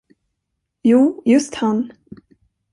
Jo, 0.91 0.99
just 1.33 1.53
han. 1.61 1.85